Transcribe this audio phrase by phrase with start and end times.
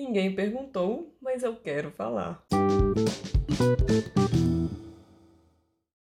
[0.00, 2.42] Ninguém perguntou, mas eu quero falar.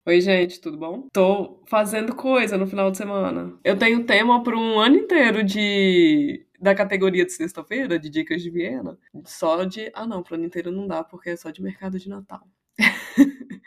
[0.05, 1.09] Oi, gente, tudo bom?
[1.11, 3.59] Tô fazendo coisa no final de semana.
[3.62, 8.49] Eu tenho tema para um ano inteiro de da categoria de sexta-feira, de dicas de
[8.49, 9.92] Viena, só de.
[9.94, 12.47] Ah, não, pro ano inteiro não dá, porque é só de mercado de Natal.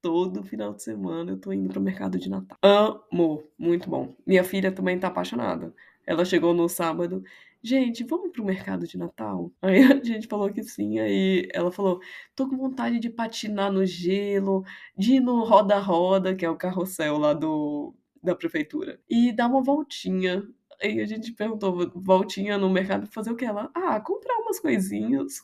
[0.00, 2.56] Todo final de semana eu tô indo pro mercado de Natal.
[2.62, 3.44] Amo!
[3.58, 4.16] Muito bom.
[4.26, 5.74] Minha filha também tá apaixonada.
[6.06, 7.22] Ela chegou no sábado.
[7.66, 9.50] Gente, vamos pro mercado de Natal?
[9.62, 10.98] Aí a gente falou que sim.
[10.98, 11.98] Aí ela falou:
[12.36, 14.62] tô com vontade de patinar no gelo,
[14.94, 19.62] de ir no roda-roda, que é o carrossel lá do, da prefeitura, e dar uma
[19.62, 20.46] voltinha.
[20.82, 23.46] Aí a gente perguntou: voltinha no mercado fazer o que?
[23.46, 25.42] Ela: ah, comprar umas coisinhas.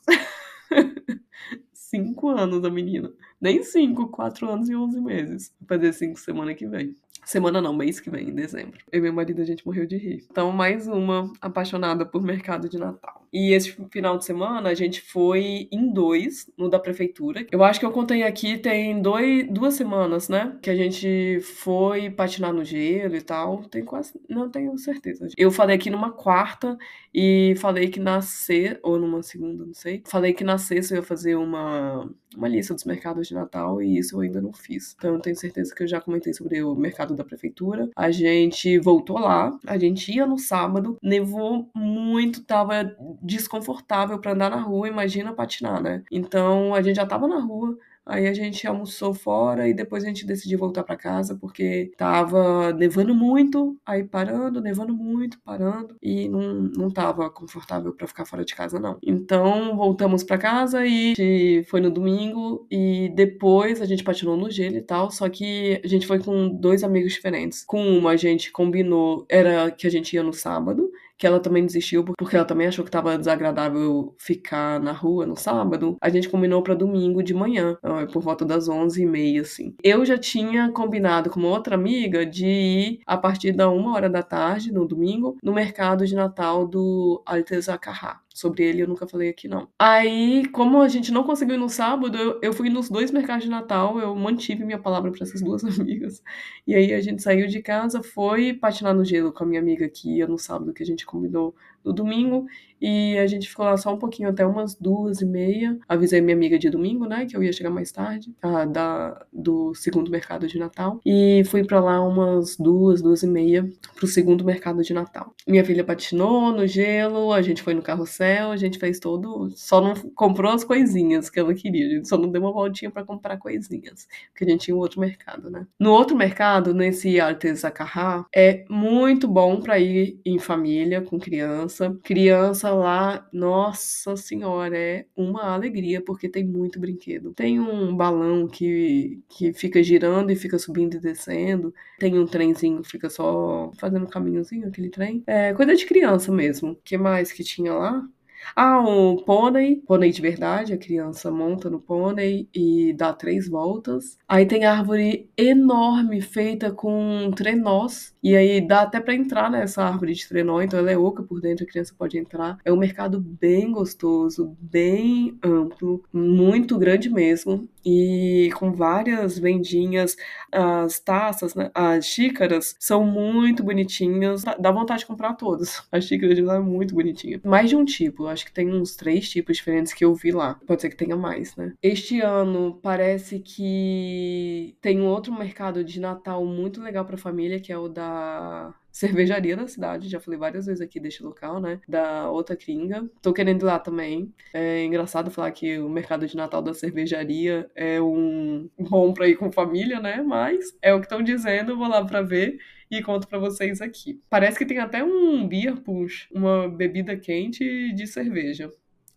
[1.72, 3.10] cinco anos a menina.
[3.40, 5.54] Nem cinco, quatro anos e onze meses.
[5.58, 6.94] Vou fazer cinco semana que vem.
[7.30, 8.80] Semana não, mês que vem, em dezembro.
[8.90, 10.26] Eu e meu marido, a gente morreu de rir.
[10.28, 13.19] Então, mais uma apaixonada por mercado de Natal.
[13.32, 17.46] E esse final de semana, a gente foi em dois, no da prefeitura.
[17.50, 20.56] Eu acho que eu contei aqui, tem dois, duas semanas, né?
[20.60, 23.62] Que a gente foi patinar no gelo e tal.
[23.64, 24.20] Tem quase.
[24.28, 25.28] Não tenho certeza.
[25.36, 26.76] Eu falei aqui numa quarta
[27.14, 30.02] e falei que na sexta, ou numa segunda, não sei.
[30.06, 33.98] Falei que na sexta eu ia fazer uma, uma lista dos mercados de Natal e
[33.98, 34.94] isso eu ainda não fiz.
[34.96, 37.88] Então, eu tenho certeza que eu já comentei sobre o mercado da prefeitura.
[37.96, 44.50] A gente voltou lá, a gente ia no sábado, nevou muito, tava desconfortável para andar
[44.50, 46.02] na rua, imagina patinar, né?
[46.10, 47.76] Então a gente já tava na rua,
[48.10, 52.72] Aí a gente almoçou fora e depois a gente decidiu voltar para casa porque tava
[52.72, 58.44] nevando muito, aí parando, nevando muito, parando e não, não tava confortável para ficar fora
[58.44, 58.98] de casa não.
[59.00, 64.76] Então voltamos para casa e foi no domingo e depois a gente patinou no gelo
[64.76, 67.64] e tal, só que a gente foi com dois amigos diferentes.
[67.64, 70.89] Com uma a gente combinou, era que a gente ia no sábado
[71.20, 75.36] que ela também desistiu porque ela também achou que estava desagradável ficar na rua no
[75.36, 75.98] sábado.
[76.00, 77.76] A gente combinou para domingo de manhã,
[78.10, 79.74] por volta das 11h30, assim.
[79.84, 84.08] Eu já tinha combinado com uma outra amiga de ir a partir da uma hora
[84.08, 88.22] da tarde, no domingo, no mercado de Natal do Altesacarrá.
[88.40, 89.68] Sobre ele eu nunca falei aqui, não.
[89.78, 93.44] Aí, como a gente não conseguiu ir no sábado, eu, eu fui nos dois mercados
[93.44, 96.22] de Natal, eu mantive minha palavra para essas duas amigas.
[96.66, 99.86] E aí a gente saiu de casa, foi patinar no gelo com a minha amiga
[99.90, 101.54] que ia no sábado, que a gente combinou
[101.84, 102.46] no domingo.
[102.80, 105.78] E a gente ficou lá só um pouquinho até umas duas e meia.
[105.86, 107.26] Avisei minha amiga de domingo, né?
[107.26, 110.98] Que eu ia chegar mais tarde, a, da, do segundo mercado de Natal.
[111.04, 115.34] E fui para lá umas duas, duas e meia pro segundo mercado de Natal.
[115.46, 119.50] Minha filha patinou no gelo, a gente foi no carrossel, a gente fez todo.
[119.50, 121.86] Só não comprou as coisinhas que ela queria.
[121.86, 124.08] A gente só não deu uma voltinha para comprar coisinhas.
[124.32, 125.66] Porque a gente tinha um outro mercado, né?
[125.78, 131.69] No outro mercado, nesse Artesacarrá, é muito bom para ir em família, com criança.
[132.02, 137.32] Criança lá, nossa senhora, é uma alegria, porque tem muito brinquedo.
[137.34, 141.74] Tem um balão que, que fica girando e fica subindo e descendo.
[141.98, 145.22] Tem um trenzinho que fica só fazendo um caminhozinho, aquele trem.
[145.26, 146.72] É coisa de criança mesmo.
[146.72, 148.06] O que mais que tinha lá?
[148.54, 154.18] Ah, um pônei, pônei de verdade, a criança monta no pônei e dá três voltas.
[154.28, 160.14] Aí tem árvore enorme feita com trenós, e aí dá até para entrar nessa árvore
[160.14, 162.58] de trenó, então ela é oca por dentro, a criança pode entrar.
[162.64, 170.16] É um mercado bem gostoso, bem amplo, muito grande mesmo, e com várias vendinhas.
[170.52, 175.82] As taças, né, as xícaras são muito bonitinhas, dá vontade de comprar todas.
[175.92, 177.40] As xícaras de lá é muito bonitinha.
[177.44, 180.58] Mais de um tipo, acho que tem uns três tipos diferentes que eu vi lá.
[180.66, 181.72] Pode ser que tenha mais, né?
[181.82, 187.72] Este ano parece que tem um outro mercado de Natal muito legal para família, que
[187.72, 191.80] é o da cervejaria da cidade, já falei várias vezes aqui deste local, né?
[191.88, 193.08] Da outra Kringa.
[193.22, 194.32] Tô querendo ir lá também.
[194.52, 199.36] É engraçado falar que o mercado de Natal da cervejaria é um bom pra ir
[199.36, 200.22] com família, né?
[200.22, 202.58] Mas é o que estão dizendo, vou lá pra ver
[202.90, 204.20] e conto para vocês aqui.
[204.28, 208.72] Parece que tem até um beer push, uma bebida quente de cerveja.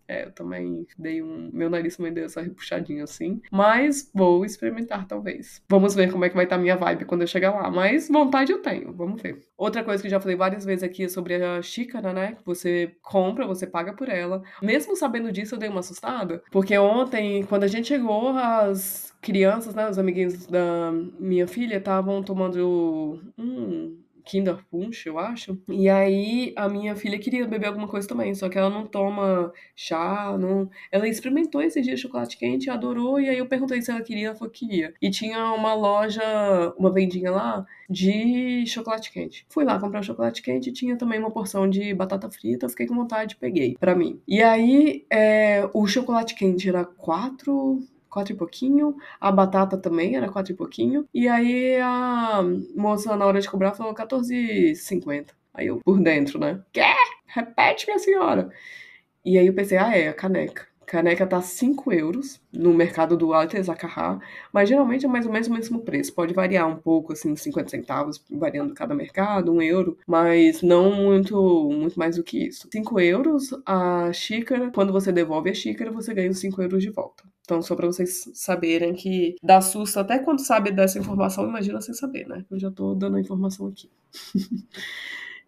[0.07, 1.49] É, eu também dei um.
[1.53, 3.41] Meu nariz também deu essa repuxadinha assim.
[3.51, 5.61] Mas vou experimentar, talvez.
[5.69, 7.71] Vamos ver como é que vai estar tá minha vibe quando eu chegar lá.
[7.71, 9.39] Mas vontade eu tenho, vamos ver.
[9.57, 12.37] Outra coisa que eu já falei várias vezes aqui é sobre a xícara, né?
[12.45, 14.43] Você compra, você paga por ela.
[14.61, 16.43] Mesmo sabendo disso, eu dei uma assustada.
[16.51, 19.89] Porque ontem, quando a gente chegou, as crianças, né?
[19.89, 23.21] Os amiguinhos da minha filha estavam tomando.
[23.37, 25.57] Hum, Kinder Punch, eu acho.
[25.69, 29.51] E aí a minha filha queria beber alguma coisa também, só que ela não toma
[29.75, 30.69] chá, não.
[30.91, 34.35] Ela experimentou esse dia chocolate quente, adorou, e aí eu perguntei se ela queria, ela
[34.35, 34.93] falou que queria.
[35.01, 36.23] E tinha uma loja,
[36.77, 39.45] uma vendinha lá de chocolate quente.
[39.49, 42.95] Fui lá comprar chocolate quente e tinha também uma porção de batata frita, fiquei com
[42.95, 44.21] vontade, peguei para mim.
[44.27, 47.79] E aí é, o chocolate quente era quatro
[48.13, 48.95] quatro e pouquinho.
[49.19, 51.05] A batata também era quatro e pouquinho.
[51.13, 52.41] E aí a
[52.75, 55.31] moça, na hora de cobrar, falou 14,50.
[55.53, 56.61] Aí eu, por dentro, né?
[56.71, 56.81] Quê?
[57.25, 58.49] Repete, minha senhora.
[59.25, 60.67] E aí eu pensei, ah, é, a caneca.
[60.85, 64.19] Caneca tá 5 euros no mercado do Alto Zacarrá,
[64.51, 66.13] mas geralmente é mais ou menos o mesmo preço.
[66.13, 70.91] Pode variar um pouco, assim, 50 centavos, variando cada mercado, 1 um euro, mas não
[70.91, 72.67] muito, muito mais do que isso.
[72.71, 76.89] 5 euros a xícara, quando você devolve a xícara, você ganha os 5 euros de
[76.89, 77.23] volta.
[77.41, 81.93] Então, só para vocês saberem que dá susto até quando sabe dessa informação, imagina sem
[81.93, 82.45] saber, né?
[82.49, 83.89] Eu já tô dando a informação aqui.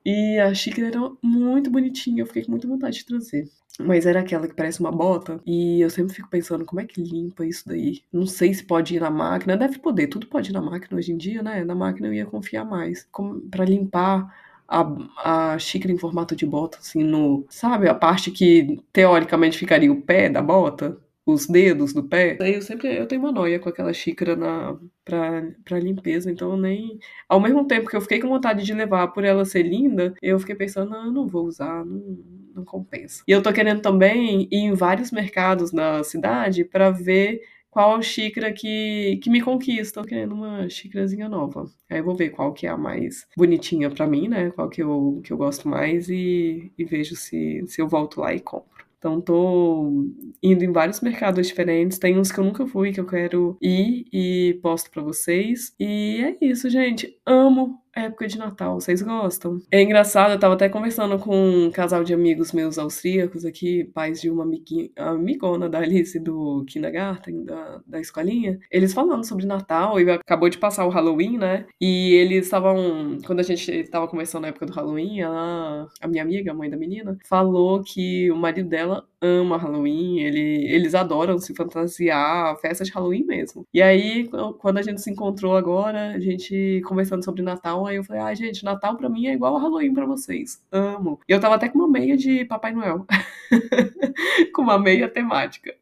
[0.06, 3.50] e a xícara era muito bonitinha, eu fiquei com muita vontade de trazer.
[3.80, 5.42] Mas era aquela que parece uma bota.
[5.46, 8.02] E eu sempre fico pensando, como é que limpa isso daí?
[8.12, 9.58] Não sei se pode ir na máquina.
[9.58, 11.64] Deve poder, tudo pode ir na máquina hoje em dia, né?
[11.66, 13.08] Na máquina eu ia confiar mais.
[13.52, 14.34] para limpar
[14.68, 17.46] a, a xícara em formato de bota, assim, no.
[17.50, 20.98] Sabe, a parte que teoricamente ficaria o pé da bota?
[21.26, 22.38] Os dedos do pé.
[22.40, 26.58] Eu sempre eu tenho uma noia com aquela xícara na pra, pra limpeza, então eu
[26.58, 27.00] nem.
[27.28, 30.40] Ao mesmo tempo que eu fiquei com vontade de levar por ela ser linda, eu
[30.40, 32.18] fiquei pensando, não, eu não vou usar, não,
[32.56, 33.24] não compensa.
[33.28, 37.42] E eu tô querendo também ir em vários mercados na cidade para ver
[37.76, 40.02] qual xícara que, que me conquista.
[40.02, 41.66] Tô querendo uma xícarazinha nova.
[41.90, 44.52] Aí eu vou ver qual que é a mais bonitinha para mim, né?
[44.52, 48.34] Qual que eu, que eu gosto mais e, e vejo se, se eu volto lá
[48.34, 48.75] e compro.
[48.98, 50.06] Então tô
[50.42, 52.00] indo em vários mercados diferentes.
[52.00, 55.74] Tem uns que eu nunca fui que eu quero ir e posto para vocês.
[55.80, 57.18] E é isso, gente.
[57.26, 58.80] Amo época de Natal.
[58.80, 59.60] Vocês gostam?
[59.72, 64.22] É engraçado, eu tava até conversando com um casal de amigos meus austríacos aqui, pais
[64.22, 68.60] de uma amiguinha, amigona da Alice do kindergarten, da, da escolinha.
[68.72, 71.66] Eles falando sobre Natal e acabou de passar o Halloween, né?
[71.80, 76.24] E eles estavam, quando a gente tava conversando na época do Halloween, ela, a minha
[76.24, 81.38] amiga, a mãe da menina, falou que o marido dela ama Halloween, ele, eles adoram
[81.38, 83.66] se fantasiar, festa de Halloween mesmo.
[83.74, 84.30] E aí,
[84.60, 88.34] quando a gente se encontrou agora, a gente conversando sobre Natal, aí eu falei, ah,
[88.34, 90.62] gente, Natal pra mim é igual Halloween pra vocês.
[90.72, 91.20] Amo.
[91.28, 93.06] E eu tava até com uma meia de Papai Noel.
[94.54, 95.74] com uma meia temática.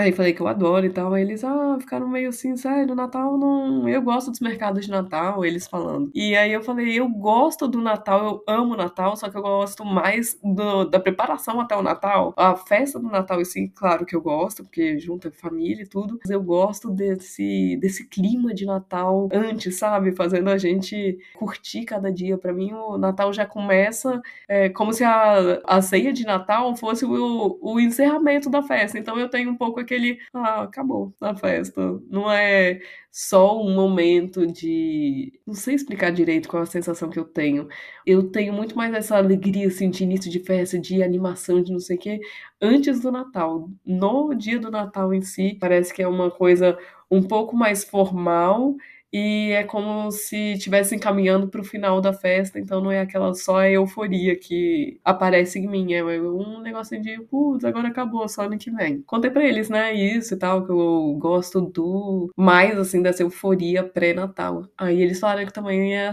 [0.00, 1.12] Aí falei que eu adoro e tal.
[1.12, 3.86] Aí eles, ah, ficaram meio assim, sério, Natal não.
[3.86, 6.10] Eu gosto dos mercados de Natal, eles falando.
[6.14, 9.84] E aí eu falei, eu gosto do Natal, eu amo Natal, só que eu gosto
[9.84, 12.32] mais do, da preparação até o Natal.
[12.34, 16.18] A festa do Natal, assim, claro que eu gosto, porque junta família e tudo.
[16.22, 20.12] Mas eu gosto desse, desse clima de Natal antes, sabe?
[20.12, 22.38] Fazendo a gente curtir cada dia.
[22.38, 27.04] Para mim, o Natal já começa é, como se a, a ceia de Natal fosse
[27.04, 28.98] o, o encerramento da festa.
[28.98, 31.80] Então eu tenho um pouco aquele, ah, acabou a festa.
[32.08, 35.40] Não é só um momento de.
[35.46, 37.68] Não sei explicar direito qual é a sensação que eu tenho.
[38.06, 41.80] Eu tenho muito mais essa alegria, assim, de início de festa, de animação, de não
[41.80, 42.20] sei o quê,
[42.60, 43.68] antes do Natal.
[43.84, 46.78] No dia do Natal em si, parece que é uma coisa
[47.10, 48.76] um pouco mais formal
[49.12, 53.34] e é como se estivessem caminhando para o final da festa, então não é aquela
[53.34, 58.58] só euforia que aparece em mim, é um negocinho de, putz, agora acabou, só ano
[58.58, 59.02] que vem.
[59.02, 63.82] Contei pra eles, né, isso e tal, que eu gosto do mais, assim, dessa euforia
[63.82, 64.66] pré-natal.
[64.76, 66.12] Aí eles falaram que também é,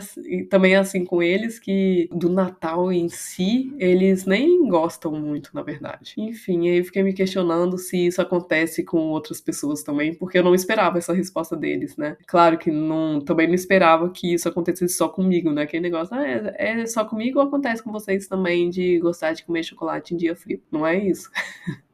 [0.49, 5.61] também é assim com eles, que do Natal em si, eles nem gostam muito, na
[5.61, 6.13] verdade.
[6.17, 10.43] Enfim, aí eu fiquei me questionando se isso acontece com outras pessoas também, porque eu
[10.43, 12.17] não esperava essa resposta deles, né.
[12.27, 15.63] Claro que não, também não esperava que isso acontecesse só comigo, né?
[15.63, 19.43] Aquele negócio, ah, é, é só comigo ou acontece com vocês também de gostar de
[19.43, 20.61] comer chocolate em dia frio?
[20.71, 21.29] Não é isso.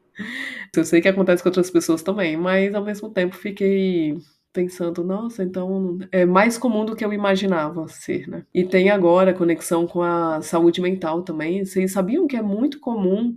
[0.76, 4.16] Eu sei que acontece com outras pessoas também, mas ao mesmo tempo fiquei
[4.52, 8.46] pensando, nossa, então é mais comum do que eu imaginava ser, né?
[8.54, 11.64] E tem agora conexão com a saúde mental também.
[11.64, 13.36] Vocês sabiam que é muito comum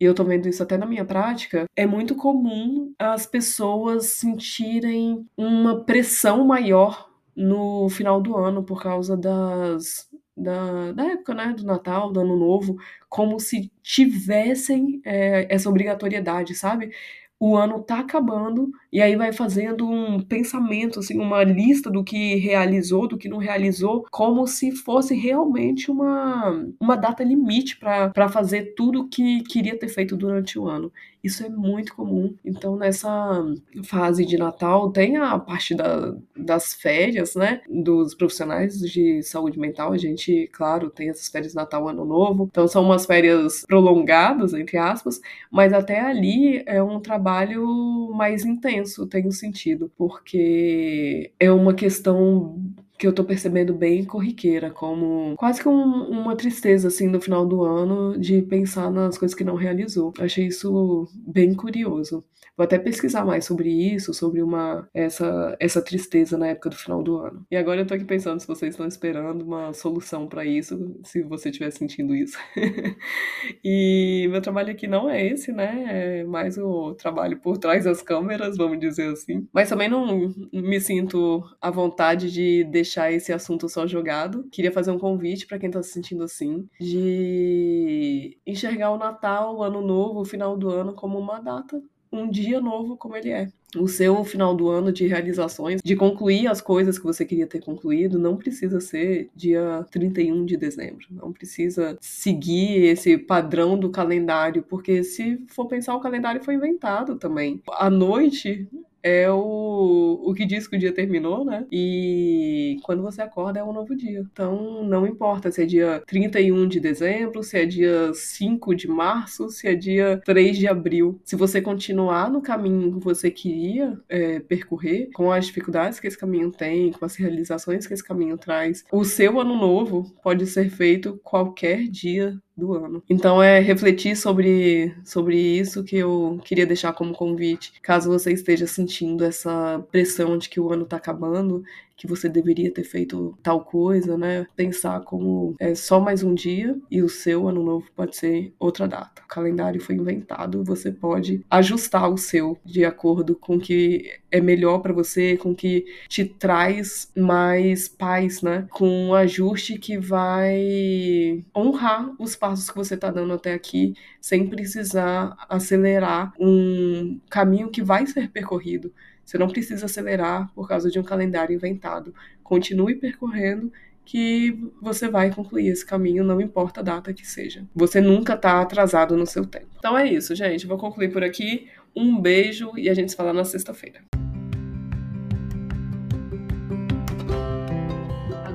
[0.00, 5.26] e eu tô vendo isso até na minha prática, é muito comum as pessoas sentirem
[5.36, 11.64] uma pressão maior no final do ano por causa das da, da época, né, do
[11.64, 12.76] Natal, do Ano Novo,
[13.08, 16.92] como se tivessem é, essa obrigatoriedade, sabe?
[17.40, 22.36] o ano tá acabando e aí vai fazendo um pensamento, assim, uma lista do que
[22.36, 28.74] realizou, do que não realizou, como se fosse realmente uma, uma data limite para fazer
[28.74, 30.92] tudo que queria ter feito durante o ano.
[31.22, 32.34] Isso é muito comum.
[32.44, 33.44] Então, nessa
[33.84, 37.60] fase de Natal, tem a parte da, das férias, né?
[37.68, 39.92] Dos profissionais de saúde mental.
[39.92, 42.48] A gente, claro, tem essas férias Natal, Ano Novo.
[42.50, 48.77] Então, são umas férias prolongadas, entre aspas, mas até ali é um trabalho mais intenso,
[49.08, 52.60] tem um sentido, porque é uma questão
[52.98, 57.46] que eu tô percebendo bem corriqueira, como quase que um, uma tristeza, assim, no final
[57.46, 60.12] do ano de pensar nas coisas que não realizou.
[60.18, 62.24] Achei isso bem curioso.
[62.58, 67.04] Vou até pesquisar mais sobre isso, sobre uma essa, essa tristeza na época do final
[67.04, 67.46] do ano.
[67.48, 71.22] E agora eu tô aqui pensando se vocês estão esperando uma solução para isso, se
[71.22, 72.36] você estiver sentindo isso.
[73.64, 75.84] e meu trabalho aqui não é esse, né?
[75.88, 79.46] É mais o trabalho por trás das câmeras, vamos dizer assim.
[79.52, 84.44] Mas também não me sinto à vontade de deixar esse assunto só jogado.
[84.50, 89.62] Queria fazer um convite para quem tá se sentindo assim, de enxergar o Natal, o
[89.62, 93.48] Ano Novo, o final do ano como uma data um dia novo como ele é.
[93.76, 97.60] O seu final do ano de realizações, de concluir as coisas que você queria ter
[97.60, 101.06] concluído, não precisa ser dia 31 de dezembro.
[101.10, 107.16] Não precisa seguir esse padrão do calendário, porque se for pensar, o calendário foi inventado
[107.16, 107.60] também.
[107.72, 108.66] A noite
[109.02, 111.66] é o, o que diz que o dia terminou, né?
[111.70, 114.24] E quando você acorda é um novo dia.
[114.32, 119.48] Então não importa se é dia 31 de dezembro, se é dia 5 de março,
[119.50, 121.20] se é dia 3 de abril.
[121.24, 126.18] Se você continuar no caminho que você queria é, percorrer, com as dificuldades que esse
[126.18, 130.70] caminho tem, com as realizações que esse caminho traz, o seu ano novo pode ser
[130.70, 133.02] feito qualquer dia do ano.
[133.08, 137.72] Então é refletir sobre, sobre isso que eu queria deixar como convite.
[137.80, 141.62] Caso você esteja sentindo essa pressão de que o ano tá acabando,
[141.98, 144.46] que você deveria ter feito tal coisa, né?
[144.54, 148.86] Pensar como é só mais um dia e o seu ano novo pode ser outra
[148.86, 149.20] data.
[149.24, 154.40] O calendário foi inventado, você pode ajustar o seu de acordo com o que é
[154.40, 158.68] melhor para você, com o que te traz mais paz, né?
[158.70, 164.46] Com um ajuste que vai honrar os passos que você tá dando até aqui, sem
[164.46, 168.92] precisar acelerar um caminho que vai ser percorrido.
[169.28, 172.14] Você não precisa acelerar por causa de um calendário inventado.
[172.42, 173.70] Continue percorrendo
[174.02, 177.62] que você vai concluir esse caminho, não importa a data que seja.
[177.74, 179.66] Você nunca está atrasado no seu tempo.
[179.78, 180.66] Então é isso, gente.
[180.66, 181.68] Vou concluir por aqui.
[181.94, 184.00] Um beijo e a gente se fala na sexta-feira.